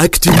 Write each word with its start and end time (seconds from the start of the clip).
Actu. 0.00 0.32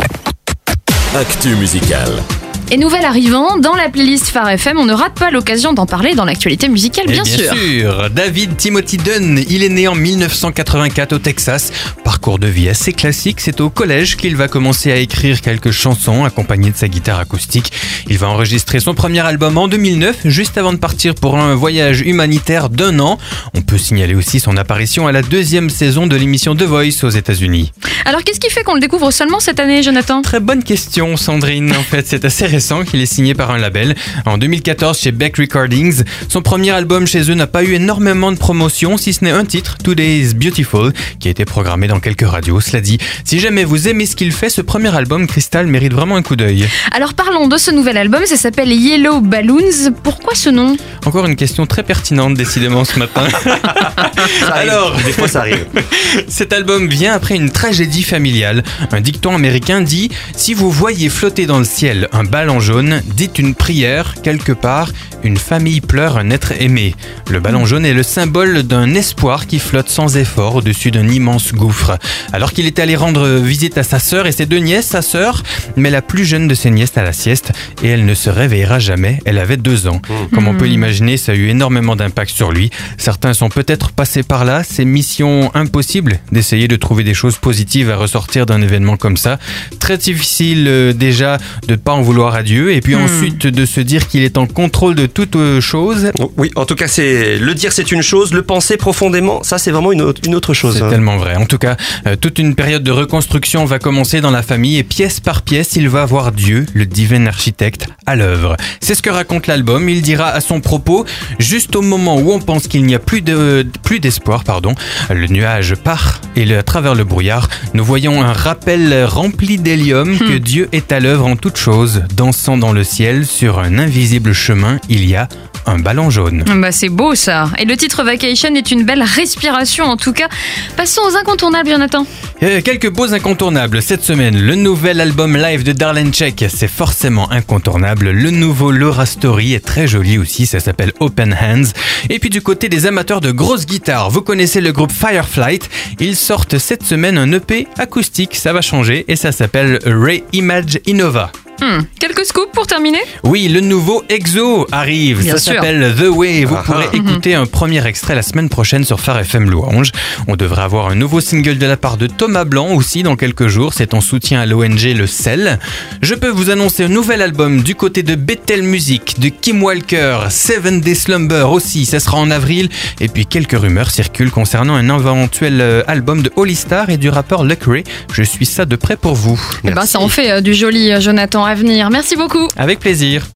Actu 1.12 1.48
musicale. 1.58 2.39
Et 2.72 2.76
nouvel 2.76 3.04
arrivant, 3.04 3.58
dans 3.58 3.74
la 3.74 3.88
playlist 3.88 4.26
Phare 4.26 4.50
FM, 4.50 4.78
on 4.78 4.84
ne 4.84 4.92
rate 4.92 5.14
pas 5.14 5.32
l'occasion 5.32 5.72
d'en 5.72 5.86
parler 5.86 6.14
dans 6.14 6.24
l'actualité 6.24 6.68
musicale, 6.68 7.06
Et 7.08 7.12
bien, 7.12 7.24
sûr. 7.24 8.10
David 8.10 8.56
Timothy 8.56 8.96
Dunn, 8.96 9.42
il 9.48 9.64
est 9.64 9.68
né 9.68 9.88
en 9.88 9.96
1984 9.96 11.12
au 11.12 11.18
Texas. 11.18 11.72
Parcours 12.04 12.38
de 12.38 12.46
vie 12.46 12.68
assez 12.68 12.92
classique, 12.92 13.40
c'est 13.40 13.60
au 13.60 13.70
collège 13.70 14.16
qu'il 14.16 14.36
va 14.36 14.46
commencer 14.46 14.92
à 14.92 14.96
écrire 14.98 15.40
quelques 15.40 15.72
chansons 15.72 16.22
accompagnées 16.24 16.70
de 16.70 16.76
sa 16.76 16.86
guitare 16.86 17.18
acoustique. 17.18 17.72
Il 18.08 18.18
va 18.18 18.28
enregistrer 18.28 18.78
son 18.78 18.94
premier 18.94 19.26
album 19.26 19.58
en 19.58 19.66
2009, 19.66 20.18
juste 20.26 20.56
avant 20.56 20.72
de 20.72 20.78
partir 20.78 21.16
pour 21.16 21.38
un 21.38 21.56
voyage 21.56 22.02
humanitaire 22.02 22.70
d'un 22.70 23.00
an. 23.00 23.18
On 23.52 23.62
peut 23.62 23.78
signaler 23.78 24.14
aussi 24.14 24.38
son 24.38 24.56
apparition 24.56 25.08
à 25.08 25.12
la 25.12 25.22
deuxième 25.22 25.70
saison 25.70 26.06
de 26.06 26.14
l'émission 26.14 26.54
The 26.54 26.62
Voice 26.62 27.02
aux 27.02 27.10
États-Unis. 27.10 27.72
Alors 28.04 28.22
qu'est-ce 28.22 28.38
qui 28.38 28.48
fait 28.48 28.62
qu'on 28.62 28.74
le 28.74 28.80
découvre 28.80 29.10
seulement 29.10 29.40
cette 29.40 29.58
année, 29.58 29.82
Jonathan? 29.82 30.22
Très 30.22 30.38
bonne 30.38 30.62
question, 30.62 31.16
Sandrine. 31.16 31.72
En 31.72 31.82
fait, 31.82 32.06
c'est 32.06 32.24
assez 32.24 32.46
récent 32.46 32.59
qu'il 32.60 33.00
est 33.00 33.06
signé 33.06 33.34
par 33.34 33.50
un 33.50 33.58
label. 33.58 33.94
En 34.26 34.38
2014, 34.38 34.98
chez 34.98 35.12
Beck 35.12 35.36
Recordings, 35.38 36.02
son 36.28 36.42
premier 36.42 36.70
album 36.70 37.06
chez 37.06 37.30
eux 37.30 37.34
n'a 37.34 37.46
pas 37.46 37.62
eu 37.64 37.74
énormément 37.74 38.32
de 38.32 38.36
promotion, 38.36 38.96
si 38.96 39.12
ce 39.12 39.24
n'est 39.24 39.30
un 39.30 39.44
titre, 39.44 39.78
Today 39.78 40.18
is 40.20 40.34
Beautiful, 40.34 40.92
qui 41.18 41.28
a 41.28 41.30
été 41.30 41.44
programmé 41.44 41.88
dans 41.88 42.00
quelques 42.00 42.26
radios. 42.26 42.60
Cela 42.60 42.80
dit, 42.80 42.98
si 43.24 43.40
jamais 43.40 43.64
vous 43.64 43.88
aimez 43.88 44.06
ce 44.06 44.14
qu'il 44.14 44.32
fait, 44.32 44.50
ce 44.50 44.60
premier 44.60 44.94
album, 44.94 45.26
Crystal, 45.26 45.66
mérite 45.66 45.94
vraiment 45.94 46.16
un 46.16 46.22
coup 46.22 46.36
d'œil. 46.36 46.68
Alors 46.92 47.14
parlons 47.14 47.48
de 47.48 47.56
ce 47.56 47.70
nouvel 47.70 47.96
album, 47.96 48.22
ça 48.26 48.36
s'appelle 48.36 48.72
Yellow 48.72 49.20
Balloons. 49.20 49.92
Pourquoi 50.02 50.34
ce 50.34 50.50
nom? 50.50 50.76
Encore 51.06 51.26
une 51.26 51.36
question 51.36 51.66
très 51.66 51.82
pertinente, 51.82 52.34
décidément, 52.34 52.84
ce 52.84 52.98
matin. 52.98 53.24
Alors, 54.52 54.96
Des 55.04 55.12
fois, 55.12 55.28
ça 55.28 55.40
arrive. 55.40 55.66
Cet 56.28 56.52
album 56.52 56.88
vient 56.88 57.14
après 57.14 57.36
une 57.36 57.50
tragédie 57.50 58.02
familiale. 58.02 58.62
Un 58.92 59.00
dicton 59.00 59.34
américain 59.34 59.80
dit 59.80 60.10
Si 60.36 60.54
vous 60.54 60.70
voyez 60.70 61.08
flotter 61.08 61.46
dans 61.46 61.58
le 61.58 61.64
ciel 61.64 62.08
un 62.12 62.24
ballon 62.24 62.49
jaune, 62.58 63.02
dites 63.14 63.38
une 63.38 63.54
prière, 63.54 64.14
quelque 64.22 64.52
part, 64.52 64.90
une 65.22 65.36
famille 65.36 65.80
pleure 65.80 66.16
un 66.16 66.30
être 66.30 66.52
aimé. 66.60 66.94
Le 67.30 67.38
ballon 67.38 67.66
jaune 67.66 67.84
est 67.84 67.94
le 67.94 68.02
symbole 68.02 68.62
d'un 68.62 68.94
espoir 68.94 69.46
qui 69.46 69.58
flotte 69.58 69.88
sans 69.88 70.16
effort 70.16 70.56
au-dessus 70.56 70.90
d'un 70.90 71.08
immense 71.08 71.52
gouffre. 71.52 71.98
Alors 72.32 72.52
qu'il 72.52 72.66
était 72.66 72.82
allé 72.82 72.96
rendre 72.96 73.28
visite 73.36 73.78
à 73.78 73.82
sa 73.82 73.98
sœur 73.98 74.26
et 74.26 74.32
ses 74.32 74.46
deux 74.46 74.58
nièces, 74.58 74.86
sa 74.86 75.02
sœur 75.02 75.42
met 75.76 75.90
la 75.90 76.02
plus 76.02 76.24
jeune 76.24 76.48
de 76.48 76.54
ses 76.54 76.70
nièces 76.70 76.96
à 76.96 77.02
la 77.02 77.12
sieste 77.12 77.52
et 77.82 77.88
elle 77.88 78.04
ne 78.04 78.14
se 78.14 78.30
réveillera 78.30 78.78
jamais. 78.78 79.20
Elle 79.24 79.38
avait 79.38 79.56
deux 79.56 79.86
ans. 79.86 80.00
Comme 80.32 80.48
on 80.48 80.54
peut 80.54 80.66
l'imaginer, 80.66 81.16
ça 81.16 81.32
a 81.32 81.34
eu 81.34 81.48
énormément 81.48 81.94
d'impact 81.94 82.30
sur 82.34 82.50
lui. 82.50 82.70
Certains 82.96 83.34
sont 83.34 83.50
peut-être 83.50 83.92
passés 83.92 84.22
par 84.22 84.44
là. 84.44 84.62
C'est 84.64 84.84
mission 84.84 85.50
impossible 85.54 86.20
d'essayer 86.32 86.68
de 86.68 86.76
trouver 86.76 87.04
des 87.04 87.14
choses 87.14 87.36
positives 87.36 87.90
à 87.90 87.96
ressortir 87.96 88.46
d'un 88.46 88.62
événement 88.62 88.96
comme 88.96 89.16
ça. 89.16 89.38
Très 89.78 89.98
difficile 89.98 90.66
euh, 90.68 90.92
déjà 90.92 91.38
de 91.68 91.76
pas 91.76 91.92
en 91.92 92.02
vouloir 92.02 92.29
à 92.34 92.42
Dieu 92.42 92.72
et 92.72 92.80
puis 92.80 92.94
ensuite 92.94 93.46
de 93.46 93.64
se 93.66 93.80
dire 93.80 94.08
qu'il 94.08 94.22
est 94.22 94.38
en 94.38 94.46
contrôle 94.46 94.94
de 94.94 95.06
toute 95.06 95.36
euh, 95.36 95.60
chose. 95.60 96.10
Oui, 96.36 96.50
en 96.56 96.64
tout 96.64 96.74
cas, 96.74 96.88
c'est 96.88 97.38
le 97.38 97.54
dire, 97.54 97.72
c'est 97.72 97.92
une 97.92 98.02
chose. 98.02 98.32
Le 98.32 98.42
penser 98.42 98.76
profondément, 98.76 99.42
ça, 99.42 99.58
c'est 99.58 99.70
vraiment 99.70 99.92
une 99.92 100.02
autre, 100.02 100.20
une 100.24 100.34
autre 100.34 100.54
chose. 100.54 100.76
C'est 100.76 100.82
hein. 100.82 100.90
tellement 100.90 101.16
vrai. 101.16 101.36
En 101.36 101.46
tout 101.46 101.58
cas, 101.58 101.76
euh, 102.06 102.16
toute 102.16 102.38
une 102.38 102.54
période 102.54 102.82
de 102.82 102.90
reconstruction 102.90 103.64
va 103.64 103.78
commencer 103.78 104.20
dans 104.20 104.30
la 104.30 104.42
famille 104.42 104.78
et 104.78 104.82
pièce 104.84 105.20
par 105.20 105.42
pièce, 105.42 105.76
il 105.76 105.88
va 105.88 106.04
voir 106.04 106.32
Dieu, 106.32 106.66
le 106.74 106.86
divin 106.86 107.26
architecte, 107.26 107.86
à 108.06 108.16
l'œuvre. 108.16 108.56
C'est 108.80 108.94
ce 108.94 109.02
que 109.02 109.10
raconte 109.10 109.46
l'album. 109.46 109.88
Il 109.88 110.02
dira 110.02 110.28
à 110.28 110.40
son 110.40 110.60
propos, 110.60 111.04
juste 111.38 111.76
au 111.76 111.82
moment 111.82 112.18
où 112.18 112.32
on 112.32 112.40
pense 112.40 112.68
qu'il 112.68 112.84
n'y 112.84 112.94
a 112.94 112.98
plus 112.98 113.22
de 113.22 113.66
plus 113.82 114.00
d'espoir, 114.00 114.44
pardon, 114.44 114.74
le 115.10 115.26
nuage 115.26 115.74
part 115.74 116.20
et 116.36 116.44
le- 116.44 116.58
à 116.58 116.62
travers 116.62 116.94
le 116.94 117.04
brouillard, 117.04 117.48
nous 117.74 117.84
voyons 117.84 118.22
un 118.22 118.32
rappel 118.32 119.04
rempli 119.04 119.58
d'hélium 119.58 120.18
que 120.18 120.38
Dieu 120.38 120.68
est 120.72 120.92
à 120.92 121.00
l'œuvre 121.00 121.26
en 121.26 121.36
toutes 121.36 121.56
choses, 121.56 122.02
dansant 122.20 122.58
dans 122.58 122.74
le 122.74 122.84
ciel 122.84 123.24
sur 123.24 123.60
un 123.60 123.78
invisible 123.78 124.34
chemin. 124.34 124.78
Il 124.90 125.08
y 125.08 125.16
a 125.16 125.26
un 125.64 125.78
ballon 125.78 126.10
jaune. 126.10 126.44
Bah 126.60 126.70
c'est 126.70 126.90
beau 126.90 127.14
ça. 127.14 127.48
Et 127.58 127.64
le 127.64 127.78
titre 127.78 128.04
Vacation 128.04 128.54
est 128.54 128.70
une 128.70 128.84
belle 128.84 129.02
respiration 129.02 129.86
en 129.86 129.96
tout 129.96 130.12
cas. 130.12 130.28
Passons 130.76 131.00
aux 131.00 131.16
incontournables, 131.16 131.70
Jonathan. 131.70 132.04
Euh, 132.42 132.60
quelques 132.60 132.90
pauses 132.90 133.14
incontournables 133.14 133.80
cette 133.80 134.04
semaine. 134.04 134.38
Le 134.38 134.54
nouvel 134.54 135.00
album 135.00 135.34
live 135.34 135.62
de 135.62 135.72
Darlene 135.72 136.12
Check, 136.12 136.44
c'est 136.54 136.68
forcément 136.68 137.30
incontournable. 137.32 138.10
Le 138.10 138.30
nouveau 138.30 138.70
Laura 138.70 139.06
Story 139.06 139.54
est 139.54 139.64
très 139.64 139.88
joli 139.88 140.18
aussi, 140.18 140.44
ça 140.44 140.60
s'appelle 140.60 140.92
Open 141.00 141.34
Hands. 141.34 141.72
Et 142.10 142.18
puis 142.18 142.28
du 142.28 142.42
côté 142.42 142.68
des 142.68 142.84
amateurs 142.84 143.22
de 143.22 143.30
grosses 143.30 143.64
guitares, 143.64 144.10
vous 144.10 144.20
connaissez 144.20 144.60
le 144.60 144.72
groupe 144.72 144.92
Fireflight. 144.92 145.70
Ils 146.00 146.16
sortent 146.16 146.58
cette 146.58 146.82
semaine 146.82 147.16
un 147.16 147.32
EP 147.32 147.66
acoustique, 147.78 148.36
ça 148.36 148.52
va 148.52 148.60
changer 148.60 149.06
et 149.08 149.16
ça 149.16 149.32
s'appelle 149.32 149.78
Ray 149.86 150.22
Image 150.34 150.80
Innova. 150.84 151.32
Hmm, 151.60 151.80
Quelques 151.98 152.24
scoops 152.24 152.52
pour 152.52 152.66
terminer 152.66 153.00
Oui, 153.24 153.48
le 153.48 153.60
nouveau 153.60 154.02
EXO 154.08 154.66
arrive. 154.72 155.22
Bien 155.22 155.32
ça 155.36 155.38
s'appelle 155.38 155.94
The 155.98 156.08
Way. 156.08 156.44
Vous 156.44 156.56
Ah 156.58 156.62
pourrez 156.64 156.86
ah. 156.92 156.96
écouter 156.96 157.34
un 157.34 157.46
premier 157.46 157.84
extrait 157.86 158.14
la 158.14 158.22
semaine 158.22 158.48
prochaine 158.48 158.84
sur 158.84 159.00
Phare 159.00 159.18
FM 159.20 159.50
Louange. 159.50 159.92
On 160.28 160.36
devrait 160.36 160.62
avoir 160.62 160.88
un 160.88 160.94
nouveau 160.94 161.20
single 161.20 161.58
de 161.58 161.66
la 161.66 161.76
part 161.76 161.96
de 161.96 162.06
Thomas 162.06 162.44
Blanc 162.44 162.68
aussi 162.74 163.02
dans 163.02 163.16
quelques 163.16 163.48
jours. 163.48 163.74
C'est 163.74 163.94
en 163.94 164.00
soutien 164.00 164.40
à 164.40 164.46
l'ONG 164.46 164.80
Le 164.96 165.06
Sel. 165.06 165.58
Je 166.02 166.14
peux 166.14 166.28
vous 166.30 166.50
annoncer 166.50 166.84
un 166.84 166.88
nouvel 166.88 167.20
album 167.22 167.62
du 167.62 167.74
côté 167.74 168.02
de 168.02 168.14
Bethel 168.14 168.62
Music, 168.62 169.20
de 169.20 169.28
Kim 169.28 169.62
Walker, 169.62 170.18
Seven 170.30 170.80
Day 170.80 170.94
Slumber 170.94 171.50
aussi. 171.50 171.84
Ça 171.84 172.00
sera 172.00 172.16
en 172.18 172.30
avril. 172.30 172.68
Et 173.00 173.08
puis 173.08 173.26
quelques 173.26 173.58
rumeurs 173.58 173.90
circulent 173.90 174.30
concernant 174.30 174.74
un 174.74 174.88
éventuel 174.98 175.60
euh, 175.60 175.82
album 175.86 176.22
de 176.22 176.30
Holly 176.36 176.54
Star 176.54 176.90
et 176.90 176.96
du 176.96 177.08
rappeur 177.08 177.44
Luck 177.44 177.64
Ray. 177.66 177.84
Je 178.12 178.22
suis 178.22 178.46
ça 178.46 178.64
de 178.64 178.76
près 178.76 178.96
pour 178.96 179.14
vous. 179.14 179.40
Eh 179.64 179.70
ben, 179.70 179.86
ça 179.86 180.00
en 180.00 180.08
fait 180.08 180.30
euh, 180.30 180.40
du 180.40 180.54
joli, 180.54 180.90
euh, 180.90 181.00
Jonathan, 181.00 181.44
Merci 181.90 182.16
beaucoup. 182.16 182.48
Avec 182.56 182.80
plaisir. 182.80 183.26